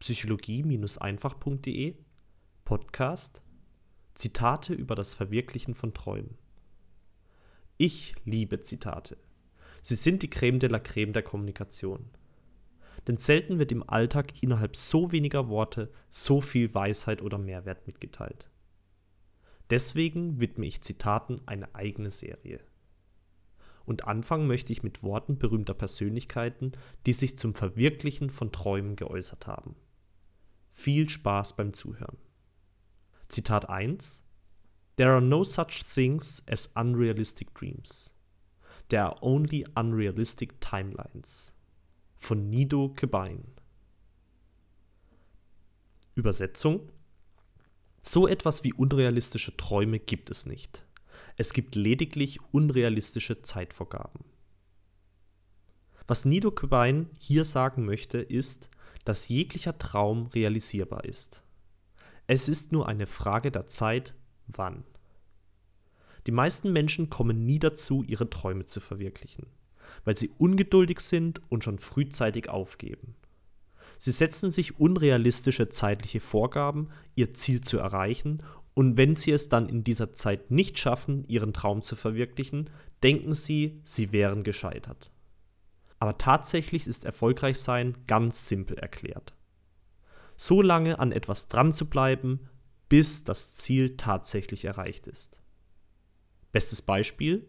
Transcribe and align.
psychologie-einfach.de 0.00 1.94
Podcast 2.64 3.42
Zitate 4.14 4.72
über 4.72 4.94
das 4.94 5.12
Verwirklichen 5.12 5.74
von 5.74 5.92
Träumen. 5.92 6.38
Ich 7.76 8.14
liebe 8.24 8.62
Zitate. 8.62 9.18
Sie 9.82 9.96
sind 9.96 10.22
die 10.22 10.30
Creme 10.30 10.58
de 10.58 10.70
la 10.70 10.78
Creme 10.78 11.12
der 11.12 11.22
Kommunikation. 11.22 12.08
Denn 13.06 13.18
selten 13.18 13.58
wird 13.58 13.72
im 13.72 13.86
Alltag 13.86 14.42
innerhalb 14.42 14.74
so 14.74 15.12
weniger 15.12 15.48
Worte 15.48 15.92
so 16.08 16.40
viel 16.40 16.74
Weisheit 16.74 17.20
oder 17.20 17.36
Mehrwert 17.36 17.86
mitgeteilt. 17.86 18.48
Deswegen 19.68 20.40
widme 20.40 20.64
ich 20.64 20.80
Zitaten 20.80 21.42
eine 21.44 21.74
eigene 21.74 22.10
Serie. 22.10 22.60
Und 23.84 24.06
anfangen 24.08 24.46
möchte 24.46 24.72
ich 24.72 24.82
mit 24.82 25.02
Worten 25.02 25.36
berühmter 25.36 25.74
Persönlichkeiten, 25.74 26.72
die 27.04 27.12
sich 27.12 27.36
zum 27.36 27.54
Verwirklichen 27.54 28.30
von 28.30 28.50
Träumen 28.50 28.96
geäußert 28.96 29.46
haben. 29.46 29.76
Viel 30.80 31.10
Spaß 31.10 31.56
beim 31.56 31.74
Zuhören. 31.74 32.16
Zitat 33.28 33.68
1 33.68 34.22
There 34.96 35.10
are 35.10 35.20
no 35.20 35.44
such 35.44 35.84
things 35.84 36.42
as 36.48 36.70
unrealistic 36.74 37.52
dreams. 37.52 38.10
There 38.88 39.02
are 39.02 39.18
only 39.20 39.66
unrealistic 39.74 40.58
timelines. 40.62 41.54
Von 42.16 42.48
Nido 42.48 42.94
Kebein. 42.94 43.44
Übersetzung 46.14 46.90
So 48.00 48.26
etwas 48.26 48.64
wie 48.64 48.72
unrealistische 48.72 49.54
Träume 49.58 49.98
gibt 49.98 50.30
es 50.30 50.46
nicht. 50.46 50.82
Es 51.36 51.52
gibt 51.52 51.74
lediglich 51.74 52.38
unrealistische 52.54 53.42
Zeitvorgaben. 53.42 54.24
Was 56.06 56.24
Nido 56.24 56.50
Kebein 56.50 57.10
hier 57.18 57.44
sagen 57.44 57.84
möchte, 57.84 58.16
ist, 58.16 58.70
dass 59.10 59.26
jeglicher 59.26 59.76
Traum 59.76 60.26
realisierbar 60.26 61.04
ist. 61.04 61.42
Es 62.28 62.48
ist 62.48 62.70
nur 62.70 62.86
eine 62.86 63.08
Frage 63.08 63.50
der 63.50 63.66
Zeit, 63.66 64.14
wann. 64.46 64.84
Die 66.28 66.30
meisten 66.30 66.72
Menschen 66.72 67.10
kommen 67.10 67.44
nie 67.44 67.58
dazu, 67.58 68.04
ihre 68.06 68.30
Träume 68.30 68.66
zu 68.66 68.78
verwirklichen, 68.78 69.46
weil 70.04 70.16
sie 70.16 70.30
ungeduldig 70.38 71.00
sind 71.00 71.42
und 71.48 71.64
schon 71.64 71.80
frühzeitig 71.80 72.48
aufgeben. 72.48 73.16
Sie 73.98 74.12
setzen 74.12 74.52
sich 74.52 74.78
unrealistische 74.78 75.68
zeitliche 75.70 76.20
Vorgaben, 76.20 76.90
ihr 77.16 77.34
Ziel 77.34 77.62
zu 77.62 77.78
erreichen, 77.78 78.44
und 78.74 78.96
wenn 78.96 79.16
sie 79.16 79.32
es 79.32 79.48
dann 79.48 79.68
in 79.68 79.82
dieser 79.82 80.12
Zeit 80.12 80.52
nicht 80.52 80.78
schaffen, 80.78 81.24
ihren 81.26 81.52
Traum 81.52 81.82
zu 81.82 81.96
verwirklichen, 81.96 82.70
denken 83.02 83.34
sie, 83.34 83.80
sie 83.82 84.12
wären 84.12 84.44
gescheitert. 84.44 85.10
Aber 86.00 86.18
tatsächlich 86.18 86.88
ist 86.88 87.04
erfolgreich 87.04 87.60
sein 87.60 87.94
ganz 88.06 88.48
simpel 88.48 88.76
erklärt 88.76 89.34
so 90.40 90.62
lange 90.62 90.98
an 90.98 91.12
etwas 91.12 91.48
dran 91.48 91.70
zu 91.74 91.84
bleiben, 91.90 92.48
bis 92.88 93.24
das 93.24 93.56
Ziel 93.56 93.98
tatsächlich 93.98 94.64
erreicht 94.64 95.06
ist. 95.06 95.42
Bestes 96.50 96.80
Beispiel? 96.80 97.46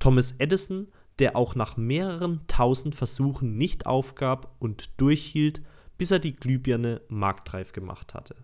Thomas 0.00 0.32
Edison, 0.40 0.88
der 1.20 1.36
auch 1.36 1.54
nach 1.54 1.76
mehreren 1.76 2.40
tausend 2.48 2.96
Versuchen 2.96 3.56
nicht 3.56 3.86
aufgab 3.86 4.56
und 4.58 5.00
durchhielt, 5.00 5.62
bis 5.96 6.10
er 6.10 6.18
die 6.18 6.34
Glühbirne 6.34 7.00
marktreif 7.06 7.70
gemacht 7.70 8.12
hatte. 8.12 8.34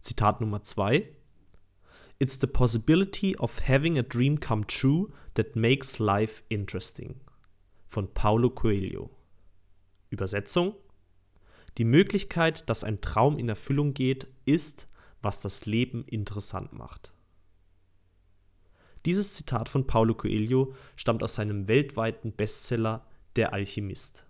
Zitat 0.00 0.42
Nummer 0.42 0.62
2 0.62 1.08
It's 2.18 2.38
the 2.38 2.46
possibility 2.46 3.38
of 3.38 3.66
having 3.66 3.98
a 3.98 4.02
dream 4.02 4.38
come 4.38 4.66
true 4.66 5.08
that 5.34 5.56
makes 5.56 5.98
life 5.98 6.42
interesting. 6.50 7.20
Von 7.86 8.12
Paulo 8.12 8.50
Coelho. 8.50 9.10
Übersetzung 10.10 10.74
die 11.78 11.84
Möglichkeit, 11.84 12.68
dass 12.70 12.84
ein 12.84 13.00
Traum 13.00 13.38
in 13.38 13.48
Erfüllung 13.48 13.92
geht, 13.92 14.26
ist, 14.46 14.88
was 15.20 15.40
das 15.40 15.66
Leben 15.66 16.04
interessant 16.04 16.72
macht. 16.72 17.12
Dieses 19.04 19.34
Zitat 19.34 19.68
von 19.68 19.86
Paulo 19.86 20.14
Coelho 20.14 20.74
stammt 20.96 21.22
aus 21.22 21.34
seinem 21.34 21.68
weltweiten 21.68 22.32
Bestseller 22.32 23.06
Der 23.36 23.52
Alchemist. 23.52 24.24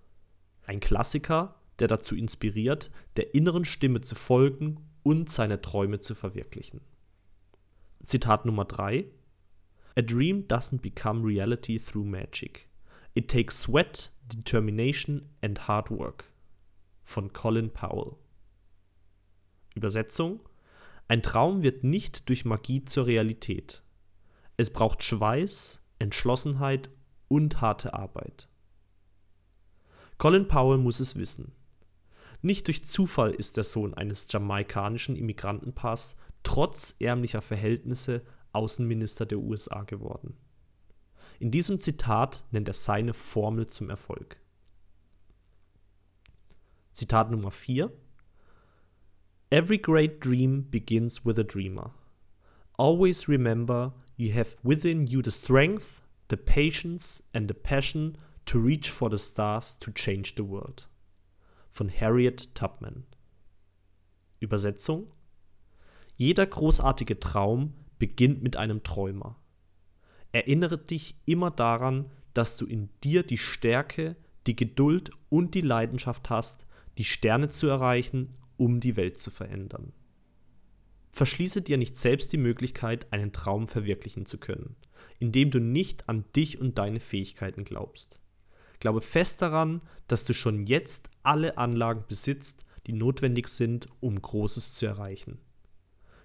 Ein 0.67 0.81
Klassiker, 0.81 1.55
der 1.79 1.89
dazu 1.89 2.17
inspiriert, 2.17 2.91
der 3.17 3.35
inneren 3.35 3.65
Stimme 3.65 4.01
zu 4.01 4.15
folgen 4.17 4.81
und 5.03 5.31
seine 5.31 5.63
Träume 5.63 6.01
zu 6.01 6.15
verwirklichen. 6.15 6.81
Zitat 8.05 8.45
Nummer 8.45 8.65
3 8.65 9.07
A 9.99 10.03
dream 10.03 10.47
doesn't 10.47 10.83
become 10.83 11.25
reality 11.25 11.79
through 11.79 12.05
magic. 12.05 12.66
It 13.17 13.29
takes 13.29 13.59
sweat, 13.59 14.11
determination 14.29 15.31
and 15.41 15.67
hard 15.67 15.91
work 15.91 16.27
von 17.03 17.33
Colin 17.33 17.71
Powell. 17.71 18.17
Übersetzung 19.75 20.41
Ein 21.09 21.23
Traum 21.23 21.63
wird 21.63 21.83
nicht 21.83 22.29
durch 22.29 22.45
Magie 22.45 22.85
zur 22.85 23.07
Realität. 23.07 23.83
Es 24.59 24.71
braucht 24.71 25.03
Schweiß, 25.03 25.83
Entschlossenheit 25.99 26.91
und 27.29 27.63
harte 27.63 27.95
Arbeit. 27.95 28.51
Colin 30.19 30.47
Powell 30.47 30.77
muss 30.77 31.01
es 31.01 31.17
wissen. 31.17 31.53
Nicht 32.43 32.67
durch 32.67 32.85
Zufall 32.85 33.31
ist 33.31 33.57
der 33.57 33.65
Sohn 33.65 33.95
eines 33.95 34.31
jamaikanischen 34.31 35.17
Immigrantenpaars 35.17 36.19
trotz 36.43 36.97
ärmlicher 37.01 37.41
Verhältnisse 37.41 38.27
Außenminister 38.53 39.25
der 39.25 39.39
USA 39.39 39.85
geworden. 39.85 40.37
In 41.39 41.51
diesem 41.51 41.81
Zitat 41.81 42.45
nennt 42.51 42.69
er 42.69 42.75
seine 42.75 43.13
Formel 43.13 43.67
zum 43.67 43.91
Erfolg. 43.91 44.37
Zitat 46.93 47.31
Nummer 47.31 47.51
4. 47.51 47.93
Every 49.51 49.79
great 49.79 50.25
dream 50.25 50.71
begins 50.71 51.25
with 51.27 51.39
a 51.39 51.45
dreamer. 51.45 51.93
Always 52.79 53.29
remember 53.29 53.95
you 54.17 54.35
have 54.35 54.57
within 54.63 55.07
you 55.07 55.21
the 55.21 55.31
strength, 55.31 56.03
the 56.29 56.37
patience 56.37 57.23
and 57.33 57.49
the 57.49 57.55
passion 57.55 58.17
to 58.47 58.59
reach 58.59 58.91
for 58.91 59.11
the 59.11 59.19
stars 59.19 59.79
to 59.79 59.91
change 59.93 60.37
the 60.37 60.43
world. 60.43 60.89
Von 61.69 61.91
Harriet 61.91 62.55
Tubman. 62.55 63.05
Übersetzung 64.41 65.13
Jeder 66.17 66.47
großartige 66.47 67.21
Traum 67.21 67.75
beginnt 67.99 68.43
mit 68.43 68.57
einem 68.57 68.83
Träumer. 68.83 69.37
Erinnere 70.37 70.77
dich 70.77 71.15
immer 71.25 71.51
daran, 71.51 72.11
dass 72.35 72.59
du 72.59 72.67
in 72.67 72.91
dir 73.03 73.23
die 73.23 73.39
Stärke, 73.39 74.17
die 74.47 74.55
Geduld 74.55 75.11
und 75.31 75.55
die 75.55 75.63
Leidenschaft 75.63 76.29
hast, 76.29 76.67
die 76.99 77.07
Sterne 77.07 77.49
zu 77.49 77.69
erreichen, 77.69 78.35
um 78.59 78.79
die 78.79 78.97
Welt 78.97 79.19
zu 79.19 79.31
verändern. 79.31 79.95
Verschließe 81.13 81.63
dir 81.63 81.79
nicht 81.79 81.97
selbst 81.97 82.35
die 82.35 82.37
Möglichkeit, 82.37 83.11
einen 83.15 83.33
Traum 83.33 83.67
verwirklichen 83.67 84.27
zu 84.27 84.37
können, 84.37 84.77
indem 85.19 85.51
du 85.51 85.59
nicht 85.59 86.07
an 86.07 86.27
dich 86.37 86.61
und 86.61 86.77
deine 86.77 87.01
Fähigkeiten 87.01 87.65
glaubst. 87.65 88.21
Glaube 88.79 89.01
fest 89.01 89.41
daran, 89.41 89.81
dass 90.07 90.27
du 90.27 90.35
schon 90.35 90.65
jetzt 90.65 91.09
alle 91.23 91.57
Anlagen 91.57 92.05
besitzt, 92.07 92.67
die 92.87 92.93
notwendig 92.93 93.49
sind, 93.49 93.89
um 94.01 94.21
Großes 94.21 94.75
zu 94.75 94.85
erreichen. 94.85 95.39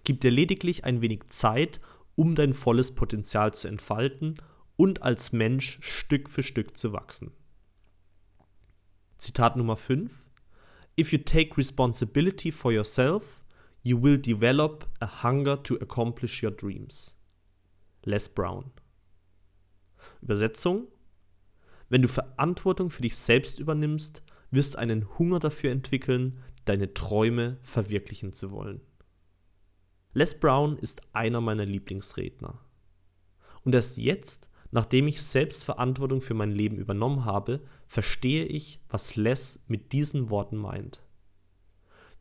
Gib 0.04 0.20
dir 0.20 0.32
lediglich 0.32 0.84
ein 0.84 1.00
wenig 1.00 1.30
Zeit, 1.30 1.80
um 2.22 2.36
dein 2.36 2.54
volles 2.54 2.94
Potenzial 2.94 3.52
zu 3.52 3.68
entfalten 3.68 4.38
und 4.76 5.02
als 5.02 5.32
Mensch 5.32 5.80
Stück 5.82 6.30
für 6.30 6.44
Stück 6.44 6.78
zu 6.78 6.94
wachsen. 6.94 7.32
Zitat 9.18 9.58
Nummer 9.58 9.76
5 9.76 10.30
If 11.00 11.12
you 11.12 11.18
take 11.18 11.58
responsibility 11.58 12.52
for 12.52 12.72
yourself, 12.72 13.44
you 13.82 14.00
will 14.00 14.20
develop 14.20 14.88
a 15.00 15.24
hunger 15.24 15.64
to 15.64 15.78
accomplish 15.78 16.44
your 16.44 16.52
dreams. 16.52 17.20
Les 18.04 18.30
Brown. 18.30 18.70
Übersetzung: 20.22 20.90
Wenn 21.90 22.04
du 22.04 22.08
Verantwortung 22.08 22.92
für 22.92 23.02
dich 23.02 23.18
selbst 23.18 23.58
übernimmst, 23.58 24.22
wirst 24.52 24.76
du 24.76 24.78
einen 24.78 25.18
Hunger 25.18 25.40
dafür 25.40 25.72
entwickeln, 25.72 26.38
deine 26.66 26.94
Träume 26.94 27.58
verwirklichen 27.64 28.32
zu 28.32 28.52
wollen. 28.52 28.82
Les 30.14 30.40
Brown 30.40 30.78
ist 30.78 31.02
einer 31.14 31.42
meiner 31.42 31.66
Lieblingsredner. 31.66 32.60
Und 33.64 33.76
erst 33.76 33.98
jetzt 33.98 34.52
Nachdem 34.72 35.08
ich 35.08 35.22
selbst 35.22 35.66
Verantwortung 35.66 36.22
für 36.22 36.34
mein 36.34 36.52
Leben 36.52 36.78
übernommen 36.78 37.26
habe, 37.26 37.62
verstehe 37.88 38.46
ich, 38.46 38.80
was 38.90 39.18
Les 39.18 39.64
mit 39.68 39.92
diesen 39.92 40.30
Worten 40.30 40.56
meint. 40.56 41.04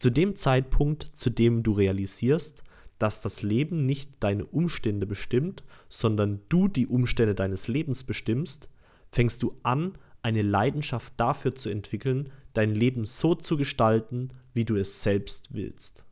Zu 0.01 0.11
dem 0.11 0.35
Zeitpunkt, 0.35 1.11
zu 1.15 1.31
dem 1.31 1.63
du 1.63 1.73
realisierst, 1.73 2.65
dass 2.99 3.23
das 3.23 3.43
Leben 3.43 3.87
nicht 3.87 4.11
deine 4.21 4.45
Umstände 4.45 5.07
bestimmt, 5.07 5.63
sondern 5.89 6.41
du 6.49 6.67
die 6.69 6.87
Umstände 6.87 7.35
deines 7.35 7.69
Lebens 7.69 8.05
bestimmst, 8.05 8.69
fängst 9.13 9.43
du 9.43 9.57
an, 9.63 9.97
eine 10.23 10.43
Leidenschaft 10.43 11.15
dafür 11.17 11.55
zu 11.55 11.71
entwickeln, 11.71 12.31
dein 12.53 12.75
Leben 12.75 13.07
so 13.07 13.35
zu 13.35 13.57
gestalten, 13.57 14.31
wie 14.53 14.65
du 14.65 14.77
es 14.77 15.03
selbst 15.03 15.55
willst. 15.55 16.05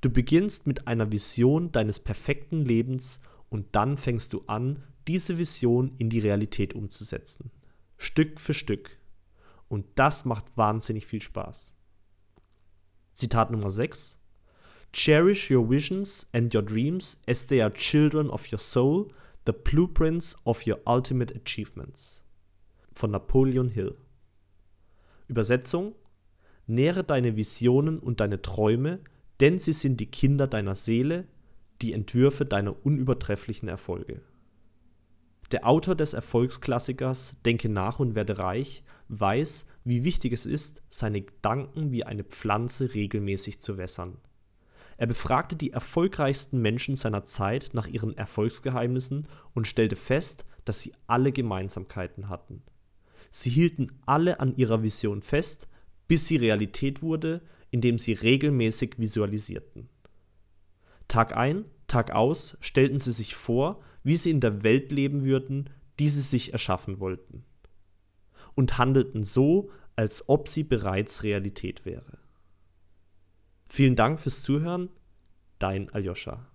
Du 0.00 0.10
beginnst 0.10 0.66
mit 0.66 0.86
einer 0.86 1.10
Vision 1.10 1.72
deines 1.72 2.00
perfekten 2.00 2.64
Lebens 2.64 3.20
und 3.48 3.74
dann 3.74 3.96
fängst 3.96 4.32
du 4.32 4.42
an, 4.46 4.82
diese 5.08 5.38
Vision 5.38 5.94
in 5.98 6.10
die 6.10 6.18
Realität 6.18 6.74
umzusetzen. 6.74 7.50
Stück 7.96 8.40
für 8.40 8.54
Stück. 8.54 8.98
Und 9.68 9.86
das 9.94 10.24
macht 10.24 10.56
wahnsinnig 10.56 11.06
viel 11.06 11.22
Spaß. 11.22 11.74
Zitat 13.14 13.50
Nummer 13.50 13.70
6. 13.70 14.18
Cherish 14.92 15.50
your 15.50 15.68
visions 15.68 16.26
and 16.32 16.54
your 16.54 16.62
dreams 16.62 17.20
as 17.26 17.46
they 17.46 17.60
are 17.62 17.72
children 17.72 18.30
of 18.30 18.50
your 18.52 18.58
soul, 18.58 19.08
the 19.46 19.52
blueprints 19.52 20.36
of 20.44 20.66
your 20.66 20.78
ultimate 20.86 21.34
achievements. 21.34 22.22
Von 22.92 23.10
Napoleon 23.10 23.68
Hill. 23.68 23.96
Übersetzung: 25.28 25.94
Nähre 26.66 27.04
deine 27.04 27.36
Visionen 27.36 27.98
und 27.98 28.20
deine 28.20 28.42
Träume, 28.42 29.00
denn 29.40 29.58
sie 29.58 29.72
sind 29.72 30.00
die 30.00 30.10
Kinder 30.10 30.46
deiner 30.46 30.74
Seele, 30.74 31.26
die 31.82 31.92
Entwürfe 31.92 32.44
deiner 32.44 32.84
unübertrefflichen 32.84 33.68
Erfolge. 33.68 34.22
Der 35.52 35.66
Autor 35.66 35.94
des 35.94 36.14
Erfolgsklassikers 36.14 37.42
Denke 37.44 37.68
nach 37.68 38.00
und 38.00 38.14
werde 38.14 38.38
reich 38.38 38.82
weiß, 39.08 39.68
wie 39.84 40.02
wichtig 40.02 40.32
es 40.32 40.46
ist, 40.46 40.82
seine 40.88 41.22
Gedanken 41.22 41.92
wie 41.92 42.04
eine 42.04 42.24
Pflanze 42.24 42.94
regelmäßig 42.94 43.60
zu 43.60 43.78
wässern. 43.78 44.18
Er 44.96 45.06
befragte 45.06 45.56
die 45.56 45.70
erfolgreichsten 45.70 46.60
Menschen 46.60 46.96
seiner 46.96 47.24
Zeit 47.24 47.70
nach 47.74 47.86
ihren 47.86 48.16
Erfolgsgeheimnissen 48.16 49.28
und 49.54 49.66
stellte 49.66 49.96
fest, 49.96 50.44
dass 50.64 50.80
sie 50.80 50.94
alle 51.06 51.32
Gemeinsamkeiten 51.32 52.28
hatten. 52.28 52.62
Sie 53.30 53.50
hielten 53.50 53.92
alle 54.06 54.40
an 54.40 54.56
ihrer 54.56 54.82
Vision 54.82 55.22
fest, 55.22 55.68
bis 56.08 56.26
sie 56.26 56.36
Realität 56.36 57.02
wurde, 57.02 57.42
indem 57.70 57.98
sie 57.98 58.12
regelmäßig 58.12 58.98
visualisierten. 58.98 59.88
Tag 61.08 61.36
ein, 61.36 61.64
Tag 61.86 62.10
aus 62.12 62.58
stellten 62.60 62.98
sie 62.98 63.12
sich 63.12 63.34
vor, 63.34 63.80
wie 64.02 64.16
sie 64.16 64.30
in 64.30 64.40
der 64.40 64.62
Welt 64.62 64.92
leben 64.92 65.24
würden, 65.24 65.70
die 65.98 66.08
sie 66.08 66.22
sich 66.22 66.52
erschaffen 66.52 67.00
wollten. 67.00 67.44
Und 68.54 68.78
handelten 68.78 69.24
so, 69.24 69.70
als 69.94 70.28
ob 70.28 70.48
sie 70.48 70.64
bereits 70.64 71.22
Realität 71.22 71.84
wäre. 71.84 72.18
Vielen 73.68 73.96
Dank 73.96 74.20
fürs 74.20 74.42
Zuhören, 74.42 74.90
dein 75.58 75.90
Aljoscha. 75.90 76.46